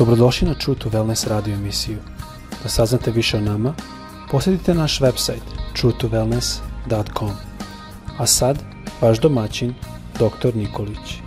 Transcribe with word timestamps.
Dobrodošli 0.00 0.48
na 0.48 0.54
True 0.54 0.78
to 0.78 0.88
Wellness 0.88 1.28
radio 1.28 1.54
emisiju. 1.54 1.98
Da 2.62 2.68
saznate 2.68 3.10
više 3.10 3.36
o 3.36 3.40
nama, 3.40 3.74
posjetite 4.30 4.74
naš 4.74 5.00
website 5.00 5.44
truetowellness.com. 5.76 7.30
A 8.18 8.26
sad, 8.26 8.58
vaš 9.00 9.20
domaćin, 9.20 9.74
dr. 10.14 10.56
Nikolić. 10.56 11.20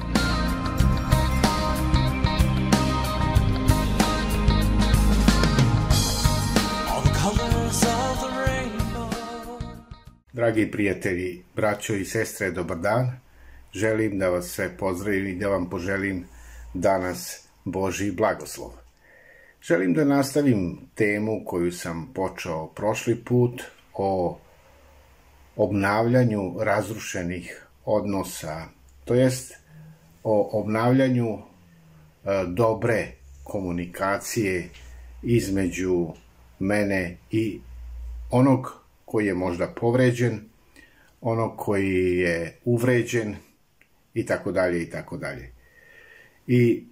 Dragi 10.34 10.72
prijatelji, 10.72 11.44
braćo 11.56 11.94
i 11.94 12.06
sestre, 12.06 12.52
dobar 12.52 12.78
dan. 12.78 13.12
Želim 13.74 14.20
da 14.20 14.30
vas 14.30 14.46
sve 14.46 14.78
pozdravim 14.78 15.28
i 15.28 15.40
da 15.40 15.48
vam 15.48 15.70
poželim 15.70 16.26
danas 16.74 17.43
Boži 17.66 18.12
blagoslov. 18.12 18.72
Želim 19.62 19.94
da 19.94 20.04
nastavim 20.04 20.80
temu 20.96 21.42
koju 21.46 21.72
sam 21.72 22.12
počeo 22.14 22.68
prošli 22.68 23.16
put 23.16 23.62
o 23.94 24.40
obnavljanju 25.56 26.56
razrušenih 26.60 27.68
odnosa, 27.86 28.66
to 29.06 29.14
jest 29.14 29.54
o 30.24 30.60
obnavljanju 30.60 31.28
e, 31.34 31.40
dobre 32.48 33.08
komunikacije 33.44 34.70
između 35.24 36.08
mene 36.60 37.18
i 37.32 37.60
onog 38.32 38.84
koji 39.06 39.26
je 39.26 39.34
možda 39.34 39.68
povređen, 39.68 40.42
onog 41.22 41.58
koji 41.58 42.18
je 42.18 42.58
uvređen 42.66 43.36
i 44.14 44.26
tako 44.26 44.52
dalje 44.52 44.84
i 44.84 44.90
tako 44.90 45.18
dalje. 45.18 45.52
I 46.48 46.86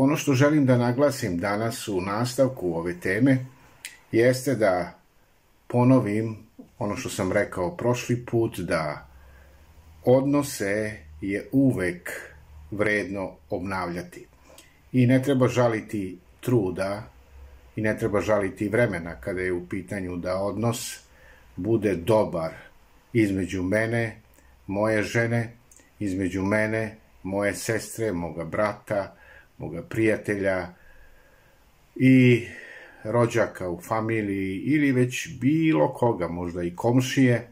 ono 0.00 0.16
što 0.16 0.34
želim 0.34 0.66
da 0.66 0.76
naglasim 0.76 1.38
danas 1.38 1.88
u 1.88 2.00
nastavku 2.00 2.74
ove 2.74 3.00
teme 3.00 3.46
jeste 4.12 4.54
da 4.54 4.98
ponovim 5.66 6.36
ono 6.78 6.96
što 6.96 7.08
sam 7.08 7.32
rekao 7.32 7.76
prošli 7.76 8.26
put 8.26 8.58
da 8.58 9.08
odnose 10.04 10.96
je 11.20 11.48
uvek 11.52 12.10
vredno 12.70 13.32
obnavljati. 13.50 14.26
I 14.92 15.06
ne 15.06 15.22
treba 15.22 15.48
žaliti 15.48 16.18
truda 16.40 17.02
i 17.76 17.82
ne 17.82 17.98
treba 17.98 18.20
žaliti 18.20 18.68
vremena 18.68 19.20
kada 19.20 19.40
je 19.40 19.52
u 19.52 19.66
pitanju 19.68 20.16
da 20.16 20.36
odnos 20.36 21.00
bude 21.56 21.96
dobar 21.96 22.52
između 23.12 23.62
mene, 23.62 24.20
moje 24.66 25.02
žene, 25.02 25.52
između 25.98 26.42
mene, 26.42 26.96
moje 27.22 27.54
sestre, 27.54 28.12
moga 28.12 28.44
brata, 28.44 29.17
moga 29.58 29.82
prijatelja 29.82 30.68
i 31.96 32.46
rođaka 33.04 33.70
u 33.70 33.80
familiji 33.80 34.56
ili 34.56 34.92
već 34.92 35.28
bilo 35.40 35.92
koga, 35.92 36.28
možda 36.28 36.62
i 36.62 36.76
komšije. 36.76 37.48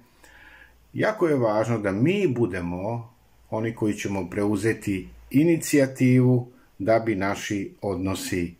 Jako 0.93 1.29
je 1.29 1.37
važno 1.37 1.79
da 1.79 1.93
mi 1.93 2.27
budemo 2.29 3.15
oni 3.51 3.75
koji 3.75 3.95
ćemo 3.95 4.31
preuzeti 4.31 5.09
inicijativu 5.31 6.49
da 6.79 6.99
bi 6.99 7.15
naši 7.15 7.73
odnosi 7.81 8.55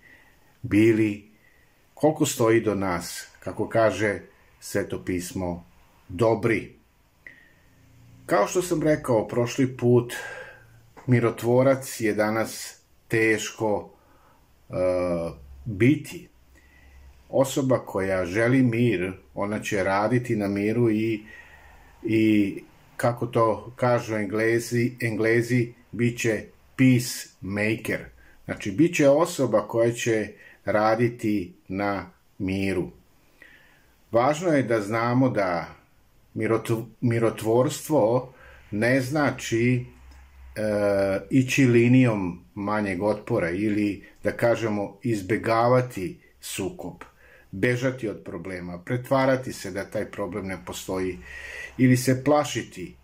bili 0.63 1.25
koliko 1.95 2.27
stoji 2.27 2.61
do 2.61 2.75
nas, 2.75 3.29
kako 3.41 3.69
kaže 3.69 4.21
sveto 4.61 5.05
pismo, 5.05 5.65
dobri. 6.09 6.73
Kao 8.27 8.47
što 8.47 8.63
sam 8.63 8.83
rekao 8.83 9.29
prošli 9.29 9.77
put, 9.77 10.15
mirotvorac 11.07 12.01
je 12.01 12.15
danas 12.15 12.76
teško 13.09 13.91
uh, 14.69 14.77
biti. 15.65 16.29
Osoba 17.29 17.79
koja 17.79 18.27
želi 18.27 18.63
mir, 18.63 19.13
ona 19.35 19.61
će 19.61 19.85
raditi 19.85 20.37
na 20.37 20.49
miru 20.49 20.91
i, 20.91 21.23
i 22.03 22.55
kako 22.97 23.27
to 23.27 23.73
kažu 23.77 24.15
englezi, 24.15 24.93
englezi 25.01 25.73
bit 25.93 26.19
će 26.19 26.45
peacemaker. 26.77 28.05
Znači, 28.45 28.71
bit 28.71 28.97
će 28.97 29.09
osoba 29.09 29.69
koja 29.69 29.93
će 29.93 30.29
raditi 30.65 31.53
na 31.69 32.11
miru. 32.39 32.91
Važno 34.13 34.49
je 34.49 34.63
da 34.63 34.81
znamo 34.81 35.29
da 35.29 35.75
mirotvorstvo 37.01 38.33
ne 38.71 39.01
znači 39.01 39.85
e, 40.57 40.61
ići 41.31 41.65
linijom 41.65 42.46
manjeg 42.57 43.03
otpora 43.03 43.51
ili 43.51 44.05
da 44.25 44.33
kažemo 44.33 44.99
izbegavati 45.03 46.21
sukob, 46.41 47.05
bežati 47.51 48.09
od 48.09 48.23
problema, 48.25 48.79
pretvarati 48.79 49.53
se 49.53 49.71
da 49.71 49.85
taj 49.85 50.11
problem 50.11 50.47
ne 50.47 50.59
postoji 50.67 51.19
ili 51.79 51.97
se 51.97 52.25
plašiti 52.25 52.95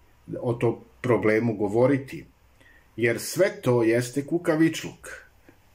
o 0.41 0.53
tom 0.53 0.77
problemu 1.01 1.57
govoriti, 1.57 2.25
jer 2.97 3.21
sve 3.21 3.61
to 3.63 3.83
jeste 3.83 4.27
kukavičluk. 4.27 5.09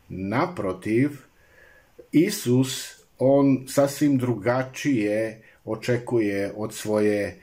Naprotiv, 0.10 1.10
Isus 2.12 2.98
on 3.20 3.66
sasvim 3.68 4.18
drugačije 4.18 5.42
očekuje 5.66 6.54
od 6.56 6.74
svoje 6.74 7.40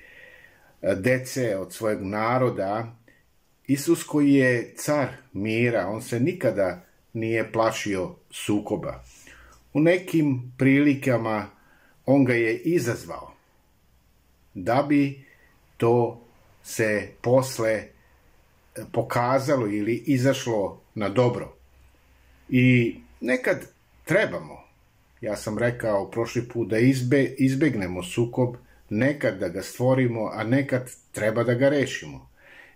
e, 0.83 0.95
dece, 0.95 1.56
od 1.56 1.72
svojeg 1.72 2.03
naroda. 2.03 2.97
Isus 3.67 4.05
koji 4.05 4.35
je 4.35 4.75
car 4.77 5.09
mira, 5.33 5.87
on 5.87 6.03
se 6.03 6.21
nikada 6.21 6.85
nije 7.13 7.53
plašio 7.53 8.15
sukoba. 8.31 9.05
U 9.73 9.81
nekim 9.81 10.53
prilikama 10.59 11.51
on 12.07 12.25
ga 12.25 12.35
je 12.35 12.59
izazvao 12.59 13.35
da 14.55 14.87
bi 14.89 15.25
to 15.77 16.21
se 16.63 17.09
posle 17.21 17.71
e, 17.71 17.89
pokazalo 18.93 19.67
ili 19.67 20.03
izašlo 20.07 20.81
na 20.95 21.09
dobro. 21.09 21.57
I 22.49 22.97
nekad 23.21 23.67
trebamo 24.05 24.65
ja 25.25 25.37
sam 25.37 25.59
rekao 25.59 26.11
prošli 26.11 26.49
put 26.49 26.69
da 26.69 26.79
izbe, 26.79 27.25
izbegnemo 27.39 28.03
sukob, 28.03 28.57
nekad 28.91 29.39
da 29.39 29.49
ga 29.49 29.63
stvorimo, 29.63 30.31
a 30.35 30.45
nekad 30.45 30.91
treba 31.13 31.45
da 31.45 31.55
ga 31.55 31.69
rešimo. 31.69 32.31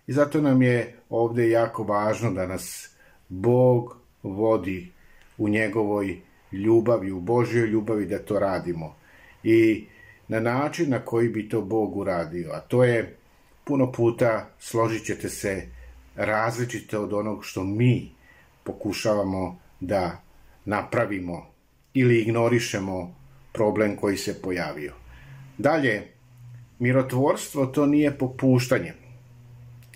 I 0.09 0.13
zato 0.13 0.41
nam 0.41 0.61
je 0.61 0.93
ovde 1.09 1.49
jako 1.49 1.83
važno 1.83 2.31
da 2.31 2.47
nas 2.47 2.89
Bog 3.27 3.97
vodi 4.23 4.91
u 5.37 5.49
njegovoj 5.49 6.17
ljubavi, 6.51 7.11
u 7.11 7.19
Božjoj 7.19 7.67
ljubavi 7.67 8.05
da 8.05 8.19
to 8.19 8.39
radimo. 8.39 8.95
I 9.43 9.85
na 10.27 10.39
način 10.39 10.89
na 10.89 10.99
koji 10.99 11.29
bi 11.29 11.49
to 11.49 11.61
Bog 11.61 11.97
uradio, 11.97 12.51
a 12.51 12.59
to 12.59 12.83
je 12.83 13.17
puno 13.63 13.91
puta 13.91 14.49
složit 14.59 15.05
ćete 15.05 15.29
se 15.29 15.67
različite 16.15 16.97
od 16.97 17.13
onog 17.13 17.45
što 17.45 17.63
mi 17.63 18.11
pokušavamo 18.63 19.59
da 19.79 20.21
napravimo 20.65 21.45
ili 21.93 22.21
ignorišemo 22.21 23.15
problem 23.53 23.95
koji 23.95 24.17
se 24.17 24.41
pojavio. 24.41 24.93
Dalje, 25.57 26.07
mirotvorstvo 26.79 27.65
to 27.65 27.85
nije 27.85 28.17
popuštanje 28.17 28.98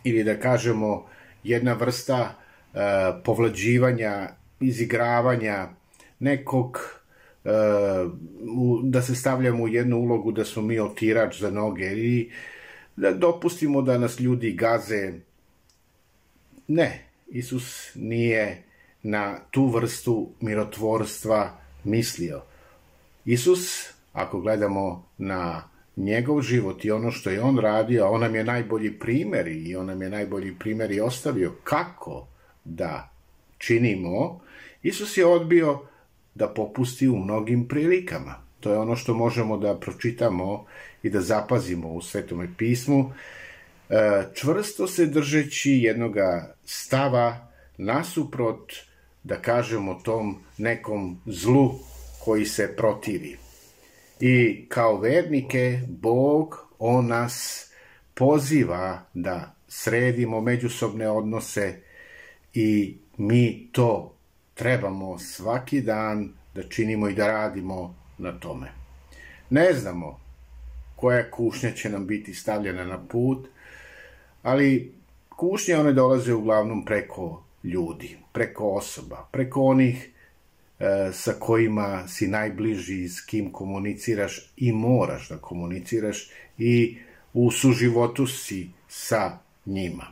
ili 0.04 0.24
da 0.24 0.40
kažemo 0.40 1.06
jedna 1.44 1.74
vrsta 1.74 2.36
e, 2.74 2.78
povlađivanja, 3.24 4.30
izigravanja 4.60 5.68
nekog 6.20 6.80
e, 7.46 7.50
u, 8.58 8.80
da 8.84 9.02
se 9.02 9.16
stavljamo 9.16 9.64
u 9.64 9.68
jednu 9.68 9.98
ulogu 9.98 10.32
da 10.32 10.46
smo 10.46 10.62
mi 10.62 10.80
otirač 10.80 11.40
za 11.40 11.52
noge 11.52 11.86
i 11.86 12.32
da 12.96 13.12
dopustimo 13.12 13.82
da 13.82 13.98
nas 13.98 14.20
ljudi 14.20 14.52
gaze. 14.52 15.14
Ne, 16.68 17.06
Isus 17.28 17.92
nije 17.96 18.64
na 19.04 19.40
tu 19.52 19.68
vrstu 19.68 20.30
mirotvorstva 20.40 21.58
mislio. 21.84 22.42
Isus, 23.26 23.90
ako 24.14 24.42
gledamo 24.42 25.06
na 25.18 25.73
njegov 25.96 26.42
život 26.42 26.86
i 26.86 26.92
ono 26.92 27.12
što 27.12 27.30
je 27.30 27.42
on 27.42 27.58
radio, 27.58 28.06
a 28.06 28.10
on 28.10 28.22
nam 28.22 28.36
je 28.36 28.44
najbolji 28.44 29.00
primer 29.00 29.48
i 29.48 29.76
on 29.76 29.86
nam 29.86 30.02
je 30.02 30.10
najbolji 30.10 30.56
primer 30.60 30.92
i 30.92 31.02
ostavio 31.02 31.52
kako 31.64 32.28
da 32.64 33.10
činimo, 33.58 34.40
Isus 34.84 35.18
je 35.18 35.26
odbio 35.26 35.80
da 36.36 36.48
popusti 36.48 37.08
u 37.08 37.18
mnogim 37.18 37.68
prilikama. 37.68 38.36
To 38.60 38.72
je 38.72 38.78
ono 38.78 38.96
što 38.96 39.14
možemo 39.14 39.58
da 39.58 39.80
pročitamo 39.80 40.66
i 41.04 41.10
da 41.10 41.22
zapazimo 41.22 41.90
u 41.90 42.02
Svetome 42.02 42.48
pismu, 42.58 43.14
e, 43.90 44.24
čvrsto 44.34 44.88
se 44.88 45.06
držeći 45.06 45.72
jednoga 45.72 46.56
stava 46.66 47.48
nasuprot 47.78 48.74
da 49.24 49.36
kažemo 49.36 49.94
tom 50.04 50.40
nekom 50.58 51.22
zlu 51.26 51.72
koji 52.26 52.46
se 52.46 52.76
protivi. 52.78 53.43
I 54.20 54.66
kao 54.70 54.98
vernike, 54.98 55.80
Bog, 55.88 56.68
On 56.80 57.08
nas 57.08 57.68
poziva 58.14 59.02
da 59.14 59.56
sredimo 59.68 60.42
međusobne 60.42 61.10
odnose 61.10 61.82
i 62.54 62.98
mi 63.18 63.70
to 63.72 64.16
trebamo 64.54 65.20
svaki 65.20 65.82
dan 65.82 66.34
da 66.56 66.64
činimo 66.64 67.10
i 67.10 67.14
da 67.14 67.28
radimo 67.28 67.96
na 68.18 68.40
tome. 68.40 68.72
Ne 69.50 69.74
znamo 69.74 70.20
koja 70.96 71.32
kušnja 71.32 71.72
će 71.72 71.90
nam 71.90 72.08
biti 72.08 72.34
stavljena 72.34 72.86
na 72.86 73.08
put, 73.08 73.48
ali 74.44 74.94
kušnje 75.30 75.76
one 75.76 75.94
dolaze 75.94 76.34
uglavnom 76.34 76.86
preko 76.86 77.44
ljudi, 77.64 78.18
preko 78.34 78.70
osoba, 78.70 79.28
preko 79.32 79.62
onih 79.62 80.10
sa 81.14 81.34
kojima 81.40 82.08
si 82.08 82.28
najbliži, 82.28 83.10
s 83.10 83.22
kim 83.22 83.52
komuniciraš 83.52 84.54
i 84.58 84.72
moraš 84.72 85.30
da 85.30 85.38
komuniciraš 85.38 86.30
i 86.58 86.98
u 87.34 87.52
suživotu 87.52 88.28
si 88.28 88.70
sa 88.88 89.38
njima. 89.66 90.08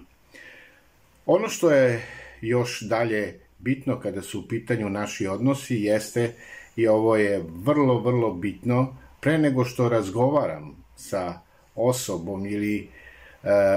Ono 1.26 1.50
što 1.50 1.72
je 1.72 2.02
još 2.42 2.82
dalje 2.82 3.40
bitno 3.60 4.00
kada 4.00 4.22
su 4.22 4.40
u 4.40 4.48
pitanju 4.48 4.90
naši 4.90 5.28
odnosi 5.28 5.76
jeste 5.76 6.34
i 6.76 6.88
ovo 6.88 7.16
je 7.16 7.44
vrlo, 7.64 8.00
vrlo 8.00 8.34
bitno 8.34 8.96
pre 9.20 9.38
nego 9.38 9.66
što 9.66 9.90
razgovaram 9.90 10.84
sa 10.96 11.40
osobom 11.76 12.46
ili 12.46 12.78
e, 12.78 12.88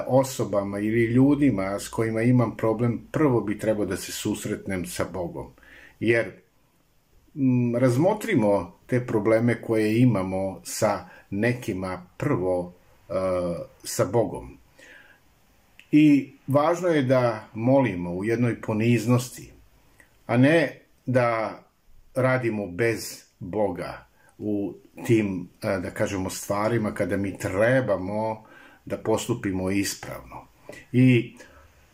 osobama 0.07 0.79
ili 0.79 1.05
ljudima 1.05 1.79
s 1.79 1.89
kojima 1.89 2.23
imam 2.23 2.57
problem, 2.57 3.09
prvo 3.13 3.41
bi 3.41 3.59
trebao 3.59 3.87
da 3.87 3.97
se 3.97 4.13
susretnem 4.13 4.87
sa 4.87 5.05
Bogom. 5.13 5.47
Jer 6.01 6.44
razmotrimo 7.79 8.73
te 8.87 9.07
probleme 9.07 9.63
koje 9.63 10.01
imamo 10.01 10.61
sa 10.65 11.09
nekima 11.31 12.07
prvo 12.17 12.73
e, 13.09 13.13
sa 13.85 14.05
Bogom. 14.05 14.59
I 15.93 16.33
važno 16.47 16.89
je 16.89 17.03
da 17.03 17.49
molimo 17.55 18.11
u 18.11 18.25
jednoj 18.25 18.61
poniznosti, 18.61 19.53
a 20.27 20.37
ne 20.37 20.81
da 21.07 21.61
radimo 22.15 22.67
bez 22.67 23.25
Boga 23.39 24.07
u 24.39 24.75
tim, 25.07 25.49
da 25.61 25.91
kažemo, 25.91 26.31
stvarima 26.31 26.95
kada 26.95 27.17
mi 27.17 27.39
trebamo 27.39 28.45
da 28.85 28.97
postupimo 28.97 29.71
ispravno. 29.71 30.47
I 30.93 31.37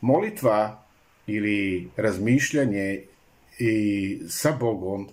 molitva 0.01 0.83
ili 1.27 1.89
razmišljanje 1.97 3.03
i 3.59 4.19
sa 4.29 4.57
Bogom 4.61 5.09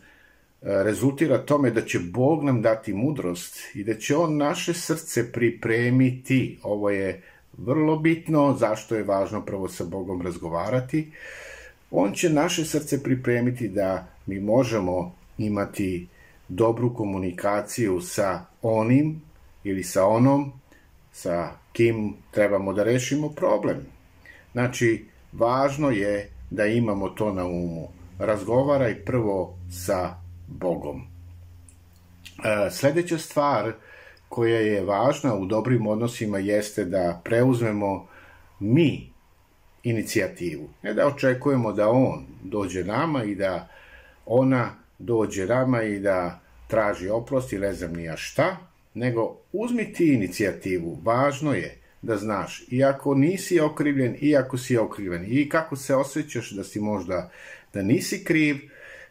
rezultira 0.62 1.38
tome 1.38 1.72
da 1.72 1.82
će 1.82 2.00
Bog 2.00 2.44
nam 2.44 2.62
dati 2.62 2.94
mudrost 2.94 3.76
i 3.76 3.84
da 3.84 3.94
će 3.94 4.16
On 4.16 4.38
naše 4.38 4.74
srce 4.74 5.32
pripremiti. 5.32 6.60
Ovo 6.64 6.90
je 6.90 7.22
vrlo 7.58 8.00
bitno, 8.00 8.56
zašto 8.60 8.96
je 8.96 9.04
važno 9.04 9.46
prvo 9.46 9.68
sa 9.68 9.84
Bogom 9.84 10.22
razgovarati. 10.22 11.12
On 11.92 12.12
će 12.12 12.30
naše 12.30 12.66
srce 12.66 13.04
pripremiti 13.04 13.68
da 13.68 14.08
mi 14.26 14.40
možemo 14.40 15.16
imati 15.38 16.08
dobru 16.48 16.94
komunikaciju 16.94 18.02
sa 18.02 18.46
onim 18.62 19.22
ili 19.64 19.84
sa 19.84 20.06
onom 20.08 20.52
sa 21.12 21.52
kim 21.74 22.14
trebamo 22.32 22.74
da 22.74 22.84
rešimo 22.84 23.30
problem. 23.30 23.78
Znači, 24.52 25.06
važno 25.34 25.90
je 25.90 26.30
da 26.50 26.66
imamo 26.66 27.10
to 27.10 27.34
na 27.34 27.46
umu. 27.46 27.88
Razgovaraj 28.20 29.06
prvo 29.06 29.58
sa 29.72 30.27
Bogom. 30.48 31.02
E, 32.46 32.70
sledeća 32.72 33.18
stvar 33.18 33.74
koja 34.30 34.60
je 34.60 34.84
važna 34.84 35.36
u 35.36 35.46
dobrim 35.46 35.88
odnosima 35.88 36.40
jeste 36.40 36.86
da 36.86 37.22
preuzmemo 37.24 38.08
mi 38.60 39.10
inicijativu. 39.84 40.70
Ne 40.84 40.94
da 40.94 41.08
očekujemo 41.08 41.74
da 41.74 41.90
on 41.90 42.26
dođe 42.44 42.84
nama 42.84 43.24
i 43.24 43.36
da 43.36 43.68
ona 44.26 44.70
dođe 45.00 45.46
nama 45.46 45.84
i 45.84 46.00
da 46.00 46.40
traži 46.68 47.10
oprost 47.10 47.54
ili 47.54 47.68
ne 47.68 47.74
znam 47.74 47.94
nija 47.94 48.18
šta, 48.18 48.58
nego 48.94 49.38
uzmi 49.54 49.94
ti 49.94 50.14
inicijativu. 50.14 51.00
Važno 51.04 51.54
je 51.54 51.82
da 52.02 52.18
znaš, 52.18 52.64
iako 52.72 53.16
nisi 53.16 53.60
okrivljen, 53.60 54.16
iako 54.22 54.58
si 54.58 54.78
okrivljen, 54.78 55.26
i 55.28 55.50
kako 55.50 55.76
se 55.76 55.96
osjećaš 55.96 56.52
da 56.52 56.64
si 56.64 56.80
možda, 56.80 57.30
da 57.74 57.82
nisi 57.82 58.24
kriv, 58.24 58.58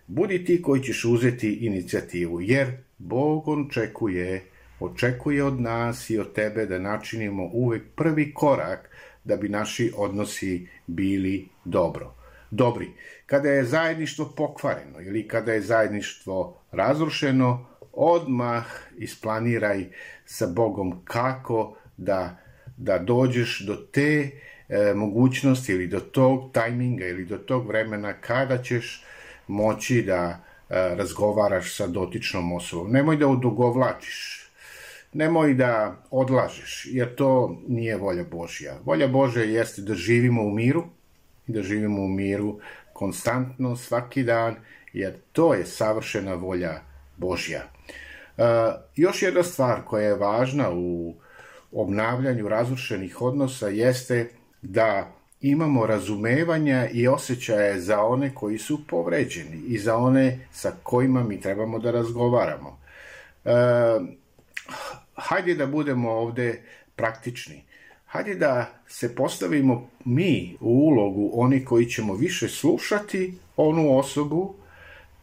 budi 0.07 0.45
ti 0.45 0.63
koji 0.63 0.83
ćeš 0.83 1.05
uzeti 1.05 1.53
inicijativu, 1.53 2.41
jer 2.41 2.73
Bog 2.99 3.49
očekuje, 3.49 4.45
očekuje 4.81 5.45
od 5.45 5.61
nas 5.61 6.11
i 6.11 6.19
od 6.19 6.33
tebe 6.33 6.67
da 6.67 6.79
načinimo 6.79 7.51
uvek 7.53 7.83
prvi 7.97 8.35
korak 8.35 8.91
da 9.25 9.37
bi 9.37 9.49
naši 9.49 9.93
odnosi 9.97 10.69
bili 10.87 11.49
dobro 11.65 12.15
dobri. 12.51 12.91
Kada 13.27 13.49
je 13.49 13.65
zajedništvo 13.65 14.33
pokvareno 14.37 15.01
ili 15.01 15.29
kada 15.29 15.53
je 15.53 15.61
zajedništvo 15.61 16.63
razrušeno, 16.73 17.67
odmah 17.93 18.65
isplaniraj 18.99 19.85
sa 20.25 20.47
Bogom 20.47 21.01
kako 21.05 21.77
da, 21.97 22.37
da 22.77 22.99
dođeš 22.99 23.61
do 23.67 23.77
te 23.77 24.31
e, 24.69 24.95
mogućnosti 24.95 25.73
ili 25.73 25.87
do 25.87 26.01
tog 26.01 26.53
tajminga 26.53 27.07
ili 27.07 27.25
do 27.25 27.39
tog 27.39 27.69
vremena 27.69 28.13
kada 28.13 28.63
ćeš 28.63 29.05
moći 29.47 30.03
da 30.03 30.23
e, 30.23 30.39
razgovaraš 30.95 31.77
sa 31.77 31.87
dotičnom 31.87 32.53
osobom. 32.53 32.93
Nemoj 32.93 33.17
da 33.17 33.29
odugovlačiš, 33.29 34.51
nemoj 35.13 35.55
da 35.55 35.97
odlažeš, 36.11 36.89
jer 36.91 37.15
to 37.15 37.59
nije 37.69 37.97
volja 37.97 38.25
Božja. 38.25 38.79
Volja 38.85 39.09
Božja 39.09 39.45
jeste 39.45 39.83
da 39.83 39.95
živimo 39.95 40.43
u 40.43 40.51
miru, 40.51 40.85
da 41.47 41.63
živimo 41.63 42.03
u 42.03 42.09
miru 42.09 42.59
konstantno, 42.93 43.77
svaki 43.77 44.23
dan, 44.23 44.57
jer 44.93 45.15
to 45.33 45.55
je 45.55 45.67
savršena 45.67 46.35
volja 46.35 46.81
Božja. 47.17 47.63
Uh, 48.37 48.45
još 48.97 49.23
jedna 49.23 49.43
stvar 49.43 49.85
koja 49.85 50.07
je 50.07 50.15
važna 50.15 50.71
u 50.73 51.15
obnavljanju 51.73 52.49
razrušenih 52.49 53.23
odnosa 53.23 53.69
jeste 53.69 54.31
da 54.63 55.16
imamo 55.51 55.87
razumevanja 55.87 56.89
i 56.93 57.09
osjećaje 57.09 57.81
za 57.81 58.01
one 58.01 58.35
koji 58.35 58.59
su 58.59 58.87
povređeni 58.87 59.63
i 59.67 59.79
za 59.79 59.97
one 59.97 60.39
sa 60.53 60.73
kojima 60.83 61.23
mi 61.23 61.41
trebamo 61.41 61.79
da 61.79 61.91
razgovaramo. 61.91 62.79
Uh, 63.45 63.53
hajde 65.15 65.55
da 65.55 65.67
budemo 65.67 66.11
ovde 66.11 66.63
praktični 66.97 67.67
hajde 68.17 68.35
da 68.35 68.83
se 68.89 69.15
postavimo 69.15 69.89
mi 70.05 70.57
u 70.61 70.71
ulogu 70.71 71.31
oni 71.35 71.65
koji 71.65 71.87
ćemo 71.87 72.15
više 72.15 72.49
slušati 72.49 73.35
onu 73.57 73.99
osobu 73.99 74.55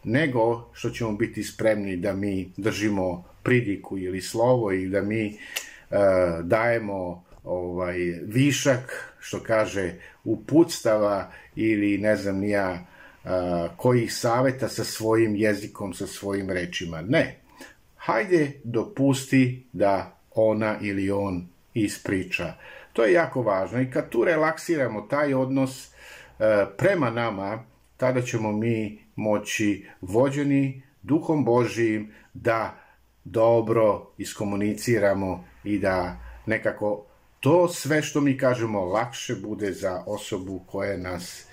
nego 0.04 0.70
što 0.74 0.90
ćemo 0.90 1.12
biti 1.12 1.44
spremni 1.44 1.98
da 1.98 2.14
mi 2.14 2.52
držimo 2.58 3.24
pridiku 3.44 3.98
ili 3.98 4.22
slovo 4.22 4.72
i 4.72 4.88
da 4.88 5.02
mi 5.02 5.28
uh, 5.28 5.98
dajemo 6.44 7.24
ovaj 7.44 7.98
višak 8.26 9.14
što 9.20 9.40
kaže 9.44 9.94
uputstava 10.24 11.32
ili 11.56 11.98
ne 11.98 12.16
znam 12.16 12.38
ni 12.38 12.50
ja 12.50 12.86
kojih 13.78 14.14
saveta 14.14 14.68
sa 14.68 14.84
svojim 14.84 15.36
jezikom, 15.36 15.94
sa 15.94 16.08
svojim 16.08 16.50
rečima. 16.50 17.02
Ne. 17.02 17.40
Hajde 17.96 18.52
dopusti 18.64 19.64
da 19.74 20.18
ona 20.36 20.78
ili 20.82 21.12
on 21.12 21.48
ispriča. 21.74 22.54
To 22.94 23.04
je 23.04 23.14
jako 23.14 23.42
važno 23.42 23.82
i 23.82 23.92
kad 23.92 24.10
tu 24.10 24.24
relaksiramo 24.24 25.02
taj 25.02 25.34
odnos 25.34 25.88
e, 25.88 25.90
prema 26.78 27.10
nama, 27.10 27.64
tada 27.98 28.22
ćemo 28.22 28.52
mi 28.52 29.00
moći 29.16 29.86
vođeni 30.02 30.82
duhom 31.02 31.46
Božijim 31.46 32.12
da 32.34 32.76
dobro 33.24 34.12
iskomuniciramo 34.18 35.46
i 35.64 35.80
da 35.80 36.18
nekako 36.46 37.06
to 37.44 37.68
sve 37.68 38.02
što 38.02 38.22
mi 38.22 38.38
kažemo 38.38 38.86
lakše 38.86 39.36
bude 39.36 39.72
za 39.72 40.04
osobu 40.06 40.62
koja 40.68 40.98
nas 40.98 41.46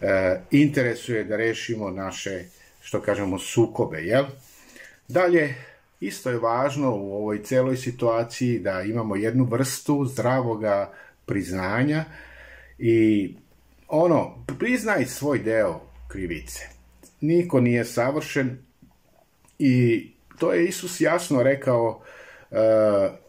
e, 0.00 0.40
interesuje 0.50 1.24
da 1.24 1.36
rešimo 1.36 1.90
naše, 1.90 2.44
što 2.82 3.00
kažemo, 3.02 3.38
sukobe, 3.38 3.98
jel? 3.98 4.24
Dalje, 5.08 5.54
Isto 6.00 6.30
je 6.30 6.38
važno 6.38 6.96
u 6.96 7.12
ovoj 7.12 7.42
celoj 7.42 7.76
situaciji 7.76 8.58
da 8.58 8.82
imamo 8.82 9.16
jednu 9.16 9.44
vrstu 9.44 10.04
zdravoga 10.04 10.92
priznanja 11.26 12.04
i 12.78 13.34
ono, 13.88 14.44
priznaj 14.58 15.04
svoj 15.06 15.38
deo 15.38 15.80
krivice. 16.08 16.68
Niko 17.20 17.60
nije 17.60 17.84
savršen 17.84 18.58
i 19.58 20.06
to 20.38 20.52
je 20.52 20.64
Isus 20.64 21.00
jasno 21.00 21.42
rekao 21.42 22.02
uh, 22.50 22.58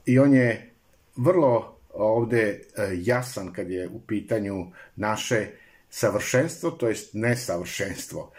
i 0.06 0.20
on 0.20 0.34
je 0.34 0.72
vrlo 1.16 1.78
ovde 1.94 2.60
uh, 2.60 2.84
jasan 3.08 3.54
kad 3.54 3.70
je 3.70 3.88
u 3.88 4.00
pitanju 4.00 4.66
naše 4.96 5.48
savršenstvo, 5.90 6.72
to 6.72 6.88
jest 6.88 7.14
nesavršenstvo. 7.14 8.32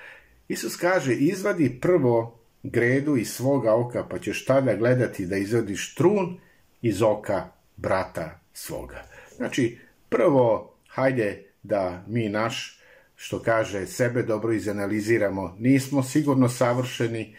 Isus 0.49 0.76
kaže, 0.76 1.14
izvadi 1.14 1.78
prvo 1.80 2.38
gredu 2.62 3.16
iz 3.16 3.30
svoga 3.30 3.75
oka, 3.75 4.04
pa 4.09 4.18
ćeš 4.18 4.44
tada 4.44 4.75
gledati 4.75 5.26
da 5.26 5.37
izvadiš 5.37 5.94
trun 5.94 6.40
iz 6.82 7.02
oka 7.02 7.49
brata 7.76 8.40
svoga. 8.52 9.04
Znači, 9.37 9.78
prvo, 10.09 10.75
hajde 10.88 11.44
da 11.62 12.04
mi 12.09 12.28
naš, 12.28 12.80
što 13.16 13.42
kaže, 13.42 13.87
sebe 13.87 14.23
dobro 14.23 14.52
izanaliziramo. 14.52 15.56
Nismo 15.59 16.02
sigurno 16.02 16.49
savršeni, 16.49 17.37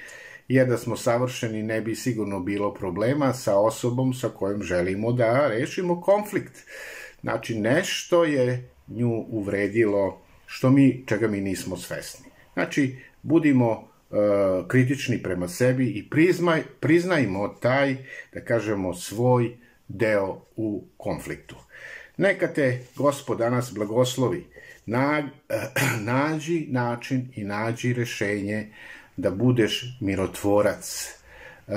jer 0.48 0.68
da 0.68 0.78
smo 0.78 0.98
savršeni 0.98 1.64
ne 1.64 1.82
bi 1.82 1.96
sigurno 1.96 2.40
bilo 2.40 2.74
problema 2.74 3.34
sa 3.34 3.58
osobom 3.58 4.14
sa 4.14 4.30
kojom 4.30 4.64
želimo 4.64 5.12
da 5.12 5.48
rešimo 5.48 6.02
konflikt. 6.02 6.58
Znači, 7.22 7.60
nešto 7.60 8.24
je 8.24 8.70
nju 8.88 9.26
uvredilo 9.30 10.22
što 10.46 10.70
mi, 10.70 11.04
čega 11.08 11.28
mi 11.28 11.42
nismo 11.42 11.78
svesni. 11.78 12.26
Znači, 12.54 12.96
budimo 13.22 13.72
uh, 13.72 13.88
kritični 14.68 15.24
prema 15.24 15.48
sebi 15.48 15.86
i 15.86 16.10
prizmaj, 16.10 16.64
priznajmo 16.80 17.48
taj, 17.48 17.96
da 18.34 18.46
kažemo, 18.46 18.94
svoj 18.94 19.58
deo 19.88 20.42
u 20.56 20.84
konfliktu. 20.98 21.56
Neka 22.18 22.48
te 22.48 22.80
Gospod 22.96 23.38
danas 23.38 23.74
blagoslovi. 23.74 24.46
Na, 24.86 25.30
nađi 26.12 26.68
način 26.70 27.32
i 27.36 27.44
nađi 27.44 27.94
rešenje 27.94 28.74
da 29.18 29.32
budeš 29.32 29.98
mirotvorac. 30.00 31.10
Uh, 31.68 31.74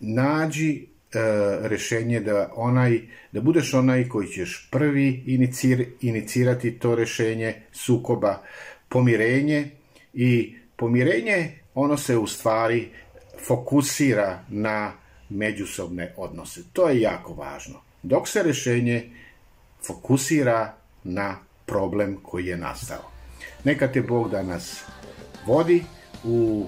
nađi 0.00 0.86
uh, 0.86 1.66
rešenje 1.66 2.20
da 2.20 2.52
onaj 2.56 3.00
da 3.32 3.40
budeš 3.40 3.74
onaj 3.74 4.08
koji 4.08 4.28
ćeš 4.28 4.68
prvi 4.70 5.22
inicir, 5.26 5.86
inicirati 6.00 6.78
to 6.78 6.94
rešenje 6.94 7.54
sukoba, 7.72 8.42
pomirenje 8.88 9.70
i 10.14 10.56
pomirenje 10.76 11.52
ono 11.74 11.96
se 11.96 12.16
u 12.16 12.26
stvari 12.26 12.88
fokusira 13.46 14.38
na 14.48 14.92
međusobne 15.28 16.14
odnose. 16.16 16.60
To 16.72 16.88
je 16.88 17.00
jako 17.00 17.34
važno. 17.34 17.80
Dok 18.02 18.28
se 18.28 18.42
rešenje 18.42 19.10
fokusira 19.86 20.74
na 21.04 21.36
problem 21.66 22.16
koji 22.22 22.46
je 22.46 22.56
nastao. 22.56 23.10
Neka 23.64 23.92
te 23.92 24.00
Bog 24.00 24.30
danas 24.30 24.84
vodi 25.46 25.84
u, 26.24 26.66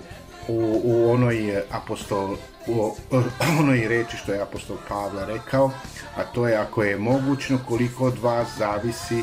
u, 0.48 0.80
u 0.84 1.10
onoj 1.12 1.62
apostol 1.70 2.36
u 2.66 2.94
onoj 3.60 3.88
reči 3.88 4.16
što 4.16 4.32
je 4.32 4.42
apostol 4.42 4.76
Pavla 4.88 5.24
rekao, 5.24 5.70
a 6.16 6.24
to 6.24 6.48
je 6.48 6.56
ako 6.56 6.82
je 6.82 6.98
mogućno 6.98 7.58
koliko 7.68 8.04
od 8.04 8.18
vas 8.18 8.48
zavisi, 8.58 9.22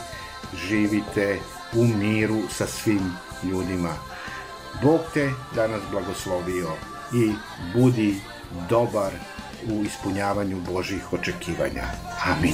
živite 0.67 1.39
u 1.75 1.83
miru 1.83 2.41
sa 2.49 2.67
svim 2.67 3.11
ljudima. 3.43 3.93
Bog 4.83 5.01
te 5.13 5.31
danas 5.55 5.81
blagoslovio 5.91 6.69
i 7.13 7.31
budi 7.73 8.15
dobar 8.69 9.11
u 9.69 9.83
ispunjavanju 9.83 10.57
Božih 10.71 11.13
očekivanja. 11.13 11.83
Amin. 12.25 12.53